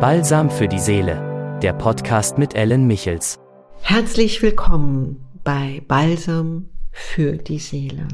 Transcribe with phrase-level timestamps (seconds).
[0.00, 3.40] Balsam für die Seele, der Podcast mit Ellen Michels.
[3.82, 8.06] Herzlich willkommen bei Balsam für die Seele.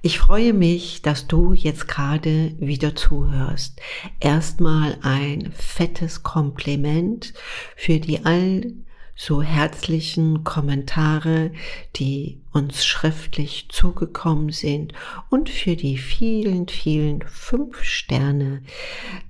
[0.00, 3.80] Ich freue mich, dass du jetzt gerade wieder zuhörst.
[4.20, 7.34] Erstmal ein fettes Kompliment
[7.74, 8.72] für die all
[9.16, 11.50] so herzlichen Kommentare,
[11.96, 14.92] die uns schriftlich zugekommen sind
[15.30, 18.62] und für die vielen, vielen fünf Sterne.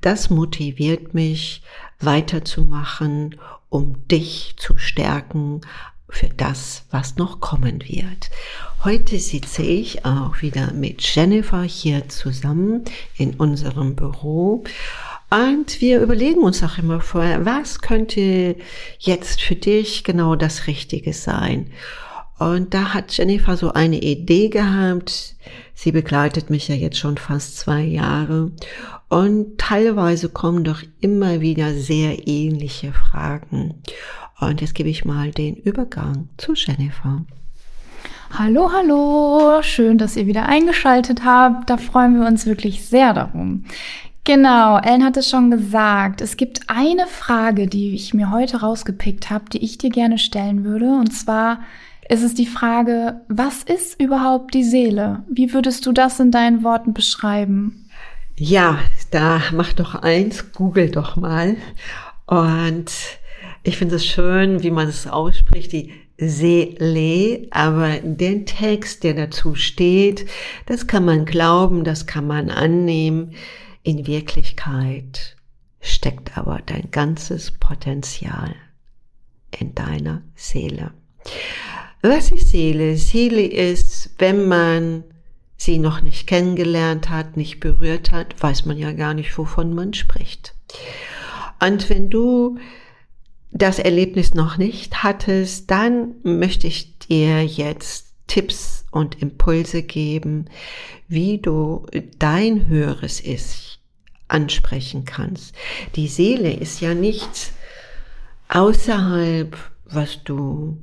[0.00, 1.62] Das motiviert mich
[2.00, 3.36] weiterzumachen,
[3.68, 5.60] um dich zu stärken
[6.08, 8.30] für das, was noch kommen wird.
[8.84, 12.84] Heute sitze ich auch wieder mit Jennifer hier zusammen
[13.16, 14.64] in unserem Büro
[15.30, 18.56] und wir überlegen uns auch immer vorher, was könnte
[18.98, 21.70] jetzt für dich genau das Richtige sein?
[22.38, 25.36] Und da hat Jennifer so eine Idee gehabt.
[25.74, 28.52] Sie begleitet mich ja jetzt schon fast zwei Jahre.
[29.08, 33.82] Und teilweise kommen doch immer wieder sehr ähnliche Fragen.
[34.38, 37.24] Und jetzt gebe ich mal den Übergang zu Jennifer.
[38.32, 41.70] Hallo, hallo, schön, dass ihr wieder eingeschaltet habt.
[41.70, 43.64] Da freuen wir uns wirklich sehr darum.
[44.26, 46.20] Genau, Ellen hat es schon gesagt.
[46.20, 50.64] Es gibt eine Frage, die ich mir heute rausgepickt habe, die ich dir gerne stellen
[50.64, 50.86] würde.
[50.86, 51.60] Und zwar
[52.08, 55.22] ist es die Frage, was ist überhaupt die Seele?
[55.30, 57.88] Wie würdest du das in deinen Worten beschreiben?
[58.36, 58.80] Ja,
[59.12, 61.54] da mach doch eins, google doch mal.
[62.26, 62.90] Und
[63.62, 69.54] ich finde es schön, wie man es ausspricht, die Seele, aber den Text, der dazu
[69.54, 70.26] steht,
[70.66, 73.36] das kann man glauben, das kann man annehmen.
[73.86, 75.36] In Wirklichkeit
[75.80, 78.52] steckt aber dein ganzes Potenzial
[79.56, 80.90] in deiner Seele.
[82.02, 82.96] Was ist Seele?
[82.96, 85.04] Seele ist, wenn man
[85.56, 89.94] sie noch nicht kennengelernt hat, nicht berührt hat, weiß man ja gar nicht, wovon man
[89.94, 90.56] spricht.
[91.60, 92.58] Und wenn du
[93.52, 100.46] das Erlebnis noch nicht hattest, dann möchte ich dir jetzt Tipps und Impulse geben,
[101.06, 101.86] wie du
[102.18, 103.75] dein höheres Ich
[104.28, 105.54] ansprechen kannst.
[105.94, 107.52] Die Seele ist ja nichts
[108.48, 110.78] außerhalb, was du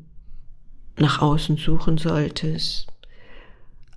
[0.97, 2.87] nach außen suchen solltest,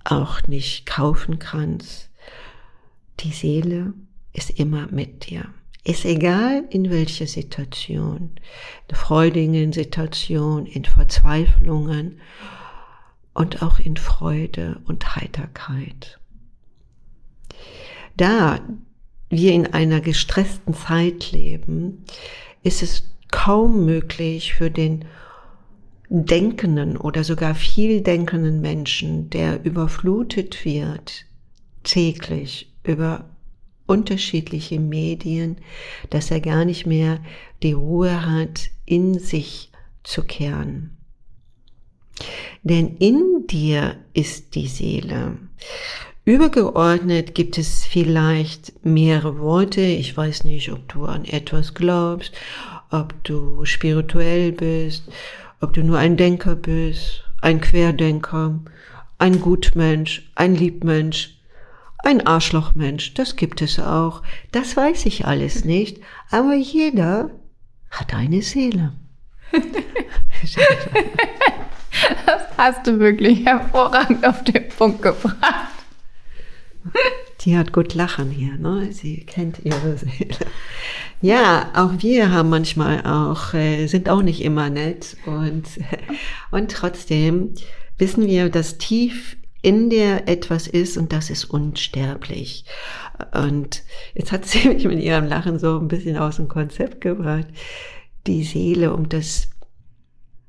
[0.03, 2.09] auch nicht kaufen kannst.
[3.19, 3.93] Die Seele
[4.33, 5.45] ist immer mit dir.
[5.83, 8.31] Ist egal in welcher Situation,
[8.89, 12.19] in freudigen Situation, in Verzweiflungen
[13.33, 16.19] und auch in Freude und Heiterkeit.
[18.17, 18.59] Da
[19.29, 22.05] wir in einer gestressten Zeit leben,
[22.63, 25.05] ist es kaum möglich für den
[26.09, 31.25] denkenden oder sogar viel denkenden Menschen, der überflutet wird
[31.83, 33.29] täglich über
[33.87, 35.57] unterschiedliche Medien,
[36.09, 37.19] dass er gar nicht mehr
[37.63, 39.71] die Ruhe hat, in sich
[40.03, 40.97] zu kehren.
[42.63, 45.37] Denn in dir ist die Seele.
[46.27, 49.79] Übergeordnet gibt es vielleicht mehrere Worte.
[49.79, 52.33] Ich weiß nicht, ob du an etwas glaubst,
[52.91, 55.07] ob du spirituell bist,
[55.61, 58.59] ob du nur ein Denker bist, ein Querdenker,
[59.17, 61.39] ein Gutmensch, ein Liebmensch,
[61.99, 63.13] ein Arschlochmensch.
[63.13, 64.21] Das gibt es auch.
[64.51, 66.01] Das weiß ich alles nicht.
[66.29, 67.29] Aber jeder
[67.89, 68.91] hat eine Seele.
[72.25, 75.76] das hast du wirklich hervorragend auf den Punkt gebracht.
[77.41, 78.91] Die hat gut lachen hier, ne?
[78.91, 80.47] Sie kennt ihre Seele.
[81.21, 85.65] Ja, auch wir haben manchmal auch, äh, sind auch nicht immer nett und,
[86.51, 87.53] und trotzdem
[87.97, 92.65] wissen wir, dass tief in der etwas ist und das ist unsterblich.
[93.33, 93.83] Und
[94.13, 97.47] jetzt hat sie mich mit ihrem Lachen so ein bisschen aus dem Konzept gebracht.
[98.27, 99.49] Die Seele um das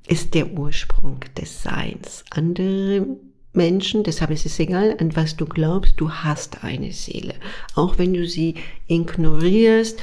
[0.07, 2.25] ist der Ursprung des Seins.
[2.31, 3.07] Andere
[3.53, 7.35] Menschen, deshalb ist es egal, an was du glaubst, du hast eine Seele.
[7.75, 8.55] Auch wenn du sie
[8.87, 10.03] ignorierst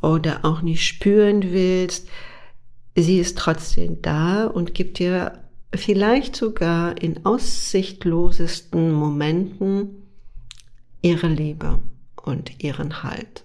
[0.00, 2.08] oder auch nicht spüren willst,
[2.94, 5.44] sie ist trotzdem da und gibt dir
[5.74, 10.06] vielleicht sogar in aussichtlosesten Momenten
[11.02, 11.80] ihre Liebe
[12.22, 13.44] und ihren Halt.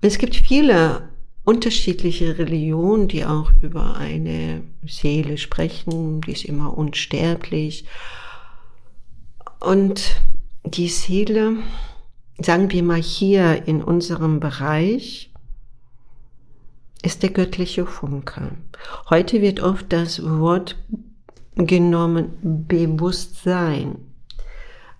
[0.00, 1.08] es gibt viele
[1.44, 7.84] unterschiedliche Religionen, die auch über eine Seele sprechen, die ist immer unsterblich.
[9.60, 10.20] Und
[10.64, 11.56] die Seele,
[12.38, 15.30] sagen wir mal hier in unserem Bereich,
[17.02, 18.52] ist der göttliche Funke.
[19.10, 20.76] Heute wird oft das Wort
[21.54, 24.13] genommen Bewusstsein.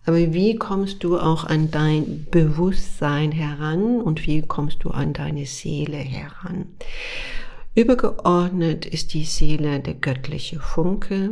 [0.06, 5.46] Aber wie kommst du auch an dein Bewusstsein heran und wie kommst du an deine
[5.46, 6.66] Seele heran?
[7.74, 11.30] Übergeordnet ist die Seele der göttliche Funke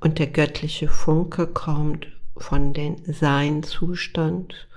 [0.00, 2.06] und der göttliche Funke kommt
[2.36, 4.68] von dem Seinzustand,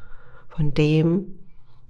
[0.49, 1.39] von dem,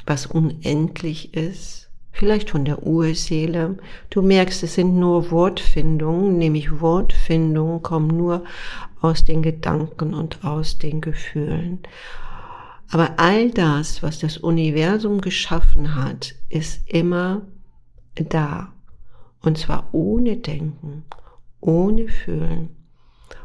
[0.06, 3.78] was unendlich ist, vielleicht von der Urseele.
[4.10, 8.46] Du merkst, es sind nur Wortfindungen, nämlich Wortfindungen kommen nur
[9.02, 11.80] aus den Gedanken und aus den Gefühlen.
[12.90, 17.42] Aber all das, was das Universum geschaffen hat, ist immer
[18.16, 18.72] da.
[19.42, 21.04] Und zwar ohne Denken,
[21.60, 22.70] ohne Fühlen.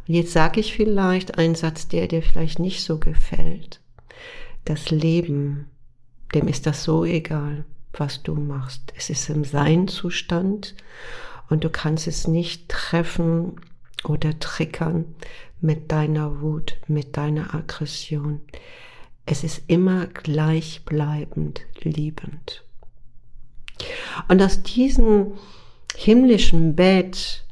[0.06, 3.80] Und jetzt sage ich vielleicht einen Satz, der dir vielleicht nicht so gefällt.
[4.64, 5.66] Das Leben,
[6.34, 8.92] dem ist das so egal, was du machst.
[8.96, 10.74] Es ist im Seinzustand
[11.48, 13.56] und du kannst es nicht treffen
[14.04, 15.14] oder triggern
[15.60, 18.40] mit deiner Wut, mit deiner Aggression.
[19.26, 22.64] Es ist immer gleichbleibend liebend.
[24.28, 25.32] Und aus diesem
[25.96, 27.44] himmlischen Bett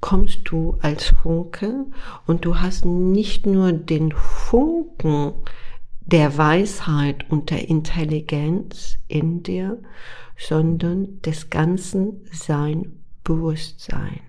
[0.00, 1.86] kommst du als Funke
[2.26, 5.32] und du hast nicht nur den Funken
[6.10, 9.78] der Weisheit und der Intelligenz in dir,
[10.38, 14.20] sondern des ganzen Sein Bewusstsein.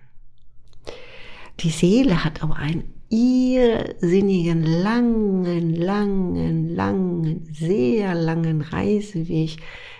[1.62, 9.58] Die Seele hat aber einen irrsinnigen, langen, langen, langen, sehr langen Reiseweg,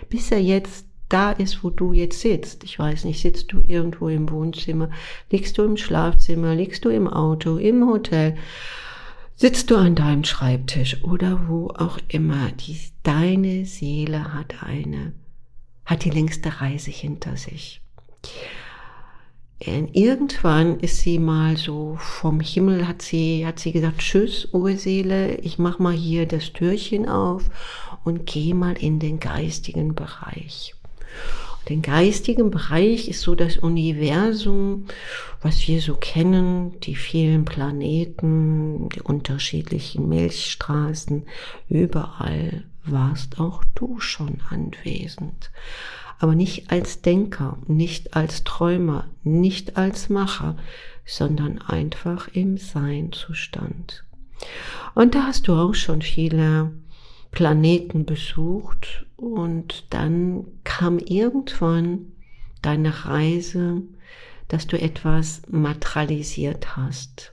[0.08, 2.62] bis er jetzt da ist, wo du jetzt sitzt.
[2.62, 4.90] Ich weiß nicht, sitzt du irgendwo im Wohnzimmer,
[5.30, 8.36] liegst du im Schlafzimmer, liegst du im Auto, im Hotel,
[9.40, 12.50] sitzt du an deinem Schreibtisch oder wo auch immer.
[12.52, 15.14] Die, deine Seele hat eine,
[15.86, 17.80] hat die längste Reise hinter sich.
[19.66, 25.36] Und irgendwann ist sie mal so vom Himmel, hat sie, hat sie gesagt, tschüss, Urseele,
[25.36, 27.48] ich mach mal hier das Türchen auf
[28.04, 30.74] und geh mal in den geistigen Bereich.
[31.70, 34.86] Den geistigen Bereich ist so das Universum,
[35.40, 41.26] was wir so kennen, die vielen Planeten, die unterschiedlichen Milchstraßen,
[41.68, 45.52] überall warst auch du schon anwesend.
[46.18, 50.56] Aber nicht als Denker, nicht als Träumer, nicht als Macher,
[51.06, 54.04] sondern einfach im Seinzustand.
[54.96, 56.72] Und da hast du auch schon viele
[57.30, 62.12] Planeten besucht und dann kam irgendwann
[62.62, 63.82] deine Reise,
[64.48, 67.32] dass du etwas materialisiert hast.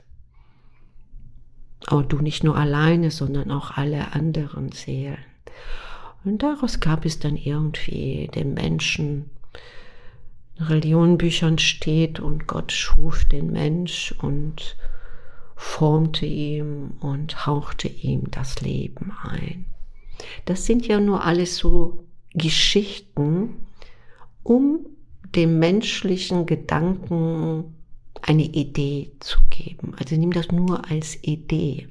[1.88, 5.17] Aber du nicht nur alleine, sondern auch alle anderen Seelen.
[6.23, 9.29] Und daraus gab es dann irgendwie den Menschen.
[10.57, 14.75] In Religionenbüchern steht und Gott schuf den Mensch und
[15.55, 19.65] formte ihm und hauchte ihm das Leben ein.
[20.45, 23.67] Das sind ja nur alles so Geschichten,
[24.43, 24.85] um
[25.35, 27.75] dem menschlichen Gedanken
[28.21, 29.93] eine Idee zu geben.
[29.97, 31.87] Also nimm das nur als Idee.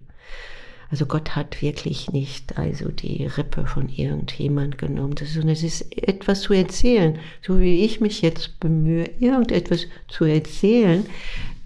[0.90, 6.42] Also Gott hat wirklich nicht also die Rippe von irgendjemand genommen, sondern es ist etwas
[6.42, 11.04] zu erzählen, so wie ich mich jetzt bemühe, irgendetwas zu erzählen,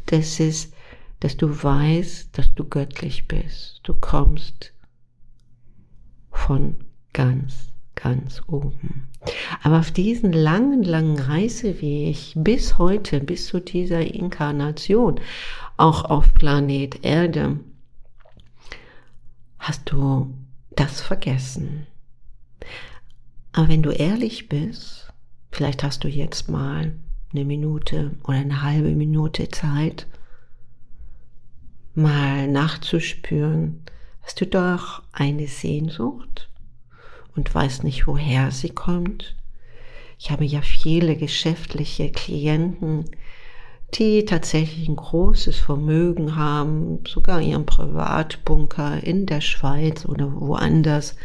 [0.07, 0.73] das ist,
[1.21, 3.81] dass du weißt, dass du göttlich bist.
[3.83, 4.73] Du kommst
[6.47, 6.77] von
[7.13, 9.09] ganz, ganz oben.
[9.63, 15.21] Aber auf diesen langen, langen Reiseweg bis heute, bis zu dieser Inkarnation,
[15.77, 17.61] auch auf Planet Erde,
[19.59, 20.33] hast du
[20.77, 21.87] das vergessen.
[23.53, 25.13] Aber wenn du ehrlich bist,
[25.51, 26.93] vielleicht hast du jetzt mal
[27.33, 30.07] eine Minute oder eine halbe Minute Zeit,
[31.95, 33.83] mal nachzuspüren,
[34.31, 36.49] Hast du doch eine Sehnsucht
[37.35, 39.35] und weißt nicht, woher sie kommt?
[40.21, 43.07] Ich habe ja viele geschäftliche Klienten,
[43.95, 51.17] die tatsächlich ein großes Vermögen haben, sogar ihren Privatbunker in der Schweiz oder woanders,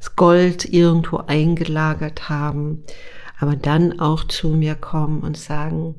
[0.00, 2.82] das Gold irgendwo eingelagert haben,
[3.38, 5.94] aber dann auch zu mir kommen und sagen,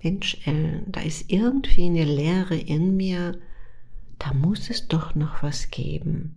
[0.00, 3.36] Mensch, Ellen, da ist irgendwie eine Leere in mir,
[4.18, 6.36] da muss es doch noch was geben.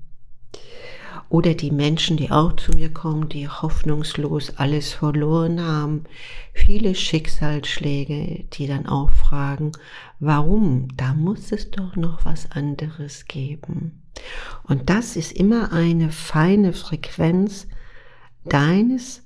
[1.29, 6.05] Oder die Menschen, die auch zu mir kommen, die hoffnungslos alles verloren haben,
[6.53, 9.71] viele Schicksalsschläge, die dann auch fragen,
[10.19, 10.87] warum?
[10.97, 14.01] Da muss es doch noch was anderes geben.
[14.63, 17.67] Und das ist immer eine feine Frequenz
[18.45, 19.23] deines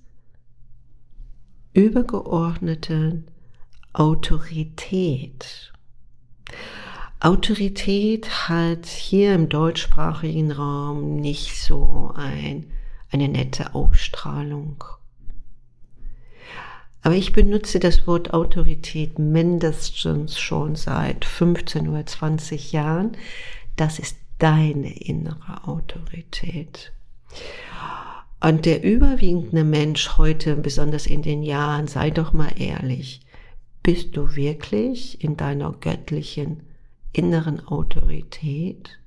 [1.74, 3.26] übergeordneten
[3.94, 5.73] Autorität.
[7.24, 12.66] Autorität hat hier im deutschsprachigen Raum nicht so ein,
[13.12, 14.84] eine nette Ausstrahlung.
[17.02, 23.16] Aber ich benutze das Wort Autorität mindestens schon seit 15 oder 20 Jahren.
[23.78, 26.92] Das ist deine innere Autorität.
[28.42, 33.22] Und der überwiegende Mensch heute, besonders in den Jahren, sei doch mal ehrlich,
[33.82, 36.64] bist du wirklich in deiner göttlichen
[37.14, 39.00] inneren Autorität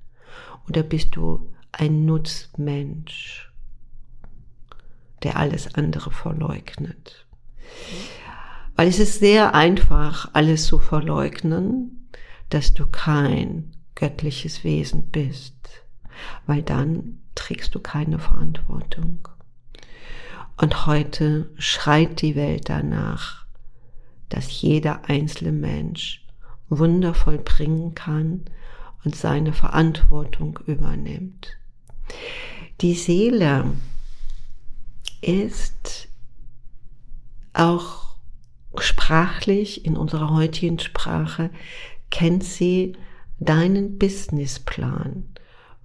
[0.69, 3.53] oder bist du ein Nutzmensch,
[5.23, 7.27] der alles andere verleugnet?
[8.77, 12.09] Weil es ist sehr einfach, alles zu verleugnen,
[12.51, 15.55] dass du kein göttliches Wesen bist,
[16.47, 19.29] weil dann trägst du keine Verantwortung.
[20.59, 23.47] Und heute schreit die Welt danach,
[24.29, 26.26] dass jeder einzelne Mensch
[26.69, 28.45] wundervoll bringen kann
[29.05, 31.57] und seine Verantwortung übernimmt.
[32.81, 33.73] Die Seele
[35.21, 36.09] ist
[37.53, 38.17] auch
[38.79, 41.51] sprachlich, in unserer heutigen Sprache,
[42.11, 42.97] kennt sie
[43.39, 45.25] deinen Businessplan,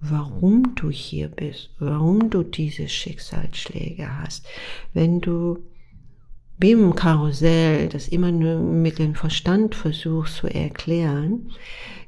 [0.00, 4.46] warum du hier bist, warum du diese Schicksalsschläge hast.
[4.92, 5.58] Wenn du
[6.62, 11.50] wie im Karussell das immer nur mit dem Verstand versuchst zu erklären,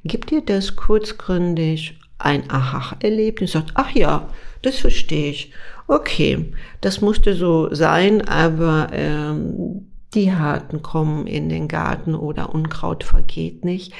[0.04, 4.28] gibt dir das kurzgründig ein Aha-Erlebnis, sagt, ach ja,
[4.62, 5.52] das verstehe ich.
[5.88, 13.02] Okay, das musste so sein, aber ähm, die Harten kommen in den Garten oder Unkraut
[13.02, 13.92] vergeht nicht.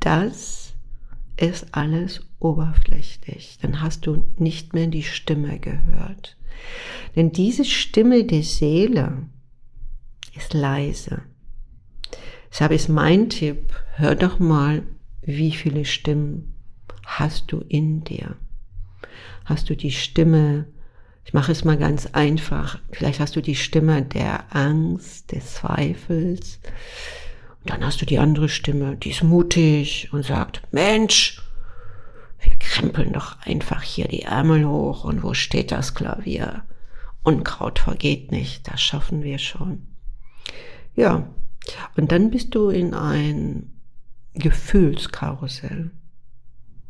[0.00, 0.72] Das
[1.36, 3.58] ist alles oberflächlich.
[3.60, 6.36] Dann hast du nicht mehr die Stimme gehört.
[7.14, 9.26] Denn diese Stimme der Seele
[10.36, 11.22] ist leise.
[12.50, 14.82] Deshalb ist mein Tipp, hör doch mal,
[15.22, 16.54] wie viele Stimmen
[17.04, 18.36] hast du in dir.
[19.44, 20.66] Hast du die Stimme
[21.24, 22.78] ich mache es mal ganz einfach.
[22.90, 26.60] Vielleicht hast du die Stimme der Angst, des Zweifels.
[27.60, 31.40] Und dann hast du die andere Stimme, die ist mutig und sagt, Mensch,
[32.40, 36.64] wir krempeln doch einfach hier die Ärmel hoch und wo steht das Klavier?
[37.22, 39.86] Unkraut vergeht nicht, das schaffen wir schon.
[40.96, 41.28] Ja,
[41.96, 43.70] und dann bist du in ein
[44.34, 45.90] Gefühlskarussell.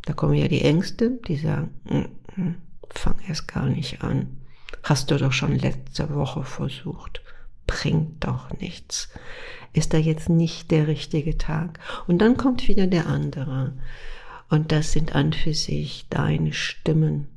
[0.02, 2.54] Da kommen ja die Ängste, die sagen, mm, mm,
[2.90, 4.38] fang erst gar nicht an.
[4.82, 7.22] Hast du doch schon letzte Woche versucht.
[7.66, 9.08] Bringt doch nichts.
[9.72, 11.80] Ist da jetzt nicht der richtige Tag?
[12.06, 13.72] Und dann kommt wieder der andere.
[14.50, 17.28] Und das sind an für sich deine Stimmen.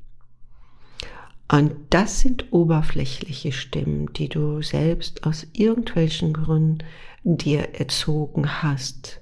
[1.49, 6.79] Und das sind oberflächliche Stimmen, die du selbst aus irgendwelchen Gründen
[7.23, 9.21] dir erzogen hast,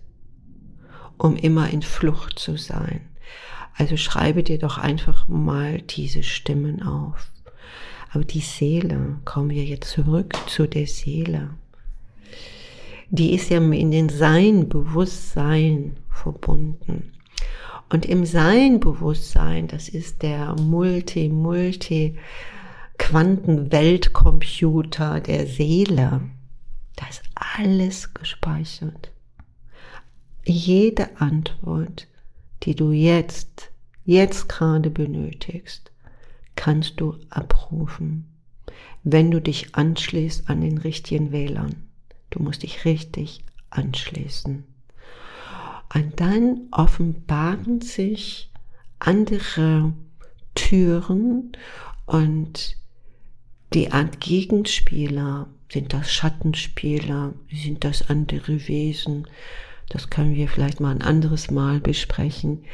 [1.17, 3.01] um immer in Flucht zu sein.
[3.77, 7.31] Also schreibe dir doch einfach mal diese Stimmen auf.
[8.11, 11.51] Aber die Seele, kommen wir jetzt zurück zu der Seele.
[13.09, 17.11] Die ist ja in den Sein, Bewusstsein verbunden.
[17.89, 22.17] Und im Sein-Bewusstsein, das ist der Multi, Multi,
[22.97, 26.21] Quantenweltcomputer der Seele.
[26.95, 29.11] Da ist alles gespeichert.
[30.45, 32.07] Jede Antwort,
[32.63, 33.69] die du jetzt,
[34.05, 35.91] jetzt gerade benötigst,
[36.55, 38.25] kannst du abrufen,
[39.03, 41.75] wenn du dich anschließt an den richtigen Wählern.
[42.29, 44.63] Du musst dich richtig anschließen.
[45.95, 48.51] Und dann offenbaren sich
[48.99, 49.93] andere
[50.53, 51.53] Türen
[52.05, 52.75] und
[53.73, 59.25] die Art Gegenspieler, sind das Schattenspieler, sind das andere Wesen,
[59.87, 62.65] das können wir vielleicht mal ein anderes Mal besprechen,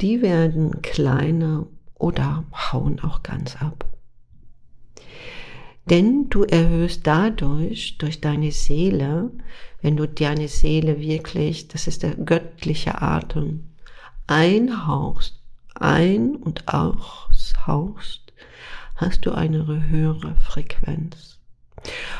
[0.00, 3.86] die werden kleiner oder hauen auch ganz ab.
[5.90, 9.30] Denn du erhöhst dadurch, durch deine Seele,
[9.80, 13.64] wenn du deine Seele wirklich, das ist der göttliche Atem,
[14.26, 15.40] einhauchst,
[15.74, 18.32] ein- und aushauchst,
[18.96, 21.38] hast du eine höhere Frequenz.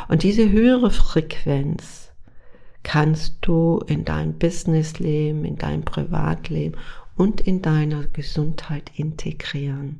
[0.09, 2.11] Und diese höhere Frequenz
[2.85, 6.81] kannst du in dein Businessleben, in dein Privatleben
[7.17, 9.99] und in deiner Gesundheit integrieren.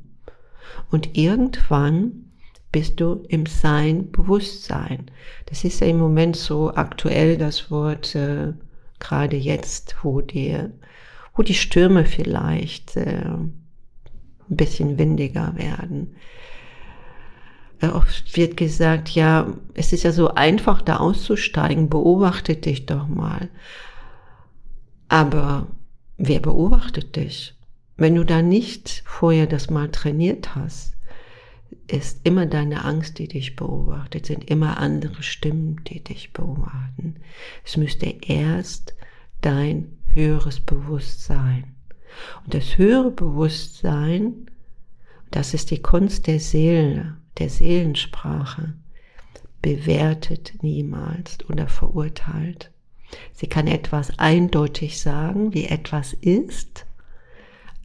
[0.89, 2.28] Und irgendwann
[2.71, 5.09] bist du im Sein, Bewusstsein.
[5.47, 8.53] Das ist ja im Moment so aktuell das Wort, äh,
[8.99, 10.57] gerade jetzt, wo die,
[11.35, 13.53] wo die Stürme vielleicht äh, ein
[14.49, 16.15] bisschen windiger werden.
[17.81, 23.07] Äh, oft wird gesagt, ja, es ist ja so einfach, da auszusteigen, beobachte dich doch
[23.07, 23.49] mal.
[25.07, 25.67] Aber
[26.17, 27.55] wer beobachtet dich?
[27.97, 30.95] Wenn du da nicht vorher das mal trainiert hast,
[31.87, 37.15] ist immer deine Angst, die dich beobachtet, sind immer andere Stimmen, die dich beobachten.
[37.65, 38.95] Es müsste erst
[39.41, 41.75] dein höheres Bewusstsein.
[42.43, 44.49] Und das höhere Bewusstsein,
[45.31, 48.73] das ist die Kunst der Seele, der Seelensprache,
[49.61, 52.71] bewertet niemals oder verurteilt.
[53.33, 56.85] Sie kann etwas eindeutig sagen, wie etwas ist,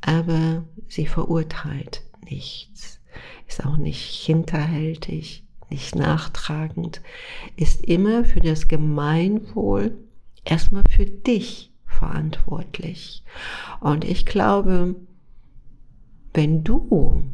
[0.01, 3.01] aber sie verurteilt nichts,
[3.47, 7.01] ist auch nicht hinterhältig, nicht nachtragend,
[7.57, 9.97] ist immer für das Gemeinwohl
[10.45, 13.23] erstmal für dich verantwortlich.
[13.81, 14.97] Und ich glaube,
[16.33, 17.25] wenn du,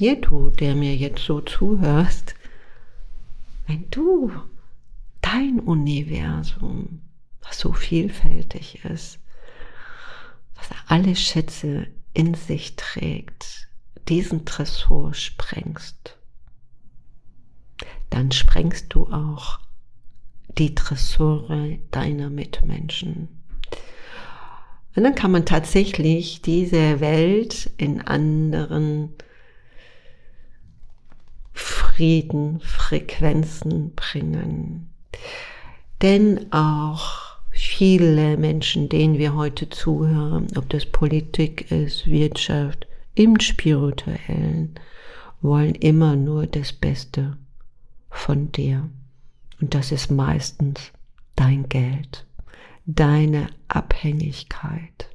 [0.00, 2.34] ihr du, der mir jetzt so zuhörst,
[3.66, 4.32] wenn du
[5.20, 7.00] dein Universum,
[7.42, 9.18] was so vielfältig ist,
[10.56, 13.61] was alle Schätze in sich trägt,
[14.12, 16.18] diesen Tresor sprengst,
[18.10, 19.58] dann sprengst du auch
[20.58, 23.28] die Tresore deiner Mitmenschen.
[24.94, 29.14] Und dann kann man tatsächlich diese Welt in anderen
[31.54, 34.92] Frieden, Frequenzen bringen.
[36.02, 44.74] Denn auch viele Menschen, denen wir heute zuhören, ob das Politik ist, Wirtschaft, im Spirituellen,
[45.40, 47.36] wollen immer nur das Beste
[48.10, 48.88] von dir.
[49.60, 50.92] Und das ist meistens
[51.36, 52.26] dein Geld,
[52.86, 55.08] deine Abhängigkeit.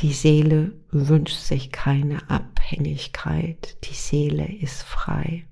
[0.00, 3.78] Die Seele wünscht sich keine Abhängigkeit.
[3.84, 5.46] Die Seele ist frei.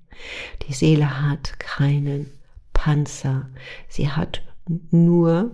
[0.67, 2.29] Die Seele hat keinen
[2.73, 3.49] Panzer.
[3.87, 4.43] Sie hat
[4.91, 5.51] nur,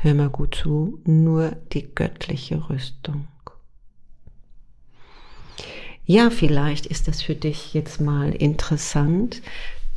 [0.00, 3.26] hör mal gut zu, nur die göttliche Rüstung.
[6.04, 9.42] Ja, vielleicht ist das für dich jetzt mal interessant,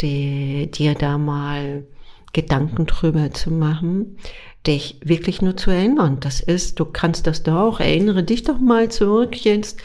[0.01, 1.85] dir da mal
[2.33, 4.17] Gedanken drüber zu machen,
[4.65, 6.17] dich wirklich nur zu erinnern.
[6.19, 9.79] Das ist, du kannst das doch erinnere dich doch mal zurück jetzt.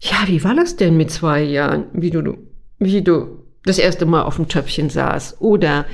[0.00, 2.36] Ja, wie war das denn mit zwei Jahren, wie du,
[2.78, 5.84] wie du das erste Mal auf dem Töpfchen saß oder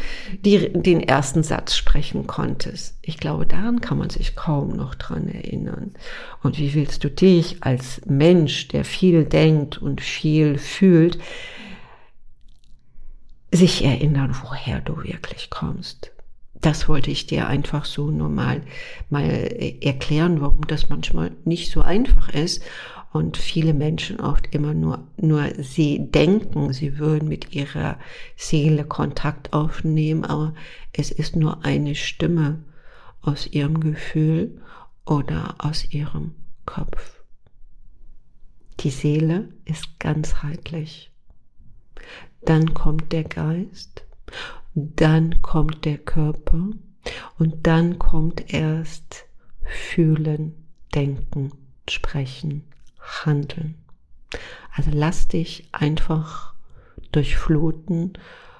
[0.44, 2.96] die, den ersten Satz sprechen konntest.
[3.02, 5.94] Ich glaube, daran kann man sich kaum noch dran erinnern.
[6.42, 11.18] Und wie willst du dich als Mensch, der viel denkt und viel fühlt,
[13.50, 16.12] sich erinnern, woher du wirklich kommst.
[16.60, 18.62] Das wollte ich dir einfach so nur mal,
[19.10, 19.24] mal
[19.80, 22.62] erklären, warum das manchmal nicht so einfach ist
[23.12, 27.98] und viele Menschen oft immer nur, nur sie denken, sie würden mit ihrer
[28.36, 30.54] Seele Kontakt aufnehmen, aber
[30.92, 32.62] es ist nur eine Stimme
[33.22, 34.60] aus ihrem Gefühl
[35.04, 36.34] oder aus ihrem
[36.66, 37.22] Kopf.
[38.80, 41.10] Die Seele ist ganzheitlich.
[42.42, 44.04] Dann kommt der Geist,
[44.74, 46.68] dann kommt der Körper
[47.38, 49.24] und dann kommt erst
[49.64, 50.54] Fühlen,
[50.94, 51.50] Denken,
[51.88, 52.64] Sprechen,
[53.06, 53.76] Handeln.
[54.74, 56.54] Also lass dich einfach
[57.12, 58.14] durchfluten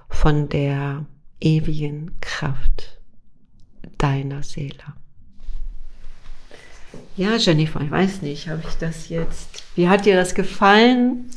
[0.08, 1.04] von der
[1.40, 2.98] ewigen Kraft
[3.98, 4.94] deiner Seele.
[7.16, 9.62] Ja, Jennifer, ich weiß nicht, habe ich das jetzt.
[9.74, 11.30] Wie hat dir das gefallen?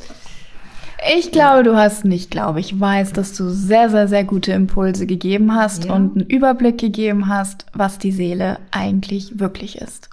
[1.16, 5.08] Ich glaube, du hast nicht, glaube ich, weiß, dass du sehr, sehr, sehr gute Impulse
[5.08, 5.94] gegeben hast ja.
[5.94, 10.10] und einen Überblick gegeben hast, was die Seele eigentlich wirklich ist.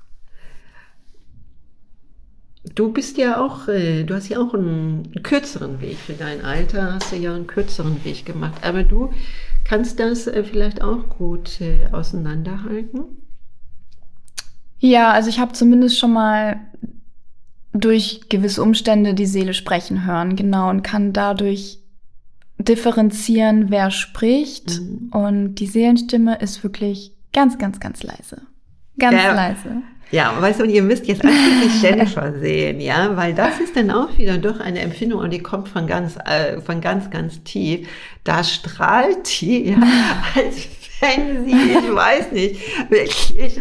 [2.76, 6.92] Du bist ja auch, äh, du hast ja auch einen kürzeren Weg für dein Alter,
[6.92, 8.62] hast du ja einen kürzeren Weg gemacht.
[8.62, 9.10] Aber du
[9.64, 13.06] kannst das äh, vielleicht auch gut äh, auseinanderhalten.
[14.78, 16.60] Ja, also ich habe zumindest schon mal
[17.72, 21.78] durch gewisse Umstände die Seele sprechen hören, genau, und kann dadurch
[22.58, 24.80] differenzieren, wer spricht.
[24.80, 25.08] Mhm.
[25.12, 28.42] Und die Seelenstimme ist wirklich ganz, ganz, ganz leise.
[28.98, 29.82] Ganz ja, leise.
[30.12, 33.90] Ja, weißt du, und ihr müsst jetzt eigentlich Jennifer sehen, ja, weil das ist dann
[33.90, 37.88] auch wieder doch eine Empfindung und die kommt von ganz, äh, von ganz, ganz tief.
[38.22, 39.76] Da strahlt die, ja,
[40.36, 40.68] als
[41.00, 43.60] wenn sie, ich weiß nicht, wirklich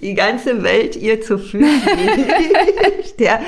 [0.00, 3.18] die ganze Welt ihr zu liegt.
[3.20, 3.40] ja,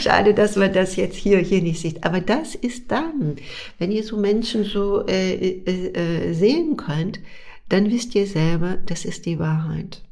[0.00, 2.04] schade, dass man das jetzt hier, hier nicht sieht.
[2.04, 3.36] Aber das ist dann,
[3.78, 7.20] wenn ihr so Menschen so äh, äh, äh, sehen könnt,
[7.68, 10.03] dann wisst ihr selber, das ist die Wahrheit.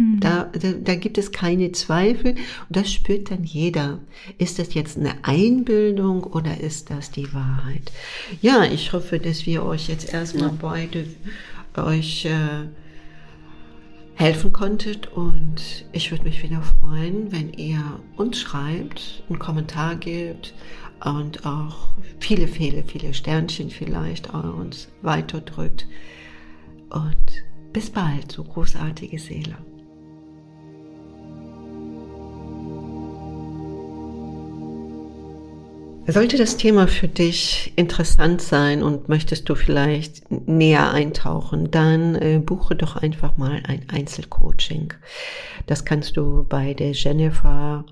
[0.00, 0.18] Hm.
[0.18, 3.98] Da, da, da gibt es keine Zweifel und das spürt dann jeder.
[4.38, 7.92] Ist das jetzt eine Einbildung oder ist das die Wahrheit?
[8.40, 11.04] Ja, ich hoffe, dass wir euch jetzt erstmal beide
[11.76, 12.66] euch äh,
[14.14, 17.82] helfen konntet und ich würde mich wieder freuen, wenn ihr
[18.16, 20.54] uns schreibt, einen Kommentar gebt
[21.04, 25.86] und auch viele, viele, viele Sternchen vielleicht uns weiterdrückt.
[26.88, 29.56] Und bis bald, so großartige Seele.
[36.12, 42.38] Sollte das Thema für dich interessant sein und möchtest du vielleicht näher eintauchen, dann äh,
[42.38, 44.94] buche doch einfach mal ein Einzelcoaching.
[45.66, 47.84] Das kannst du bei der Jennifer,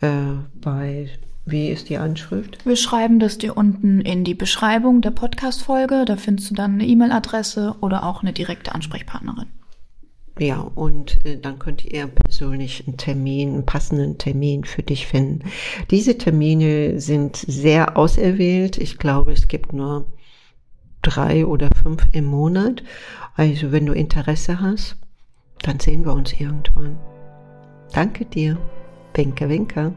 [0.00, 0.08] äh,
[0.54, 1.08] bei,
[1.46, 2.66] wie ist die Anschrift?
[2.66, 6.04] Wir schreiben das dir unten in die Beschreibung der Podcast-Folge.
[6.06, 9.46] Da findest du dann eine E-Mail-Adresse oder auch eine direkte Ansprechpartnerin.
[10.38, 15.48] Ja, und äh, dann könnt ihr persönlich einen Termin, einen passenden Termin für dich finden.
[15.90, 18.78] Diese Termine sind sehr auserwählt.
[18.78, 20.06] Ich glaube, es gibt nur
[21.02, 22.82] drei oder fünf im Monat.
[23.36, 24.96] Also wenn du Interesse hast,
[25.62, 26.98] dann sehen wir uns irgendwann.
[27.92, 28.58] Danke dir.
[29.14, 29.94] Winke, winke.